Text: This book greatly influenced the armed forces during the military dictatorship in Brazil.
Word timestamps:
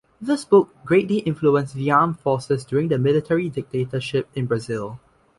This 0.19 0.45
book 0.45 0.73
greatly 0.83 1.17
influenced 1.19 1.75
the 1.75 1.91
armed 1.91 2.19
forces 2.21 2.65
during 2.65 2.87
the 2.87 2.97
military 2.97 3.49
dictatorship 3.49 4.27
in 4.33 4.47
Brazil. 4.47 4.99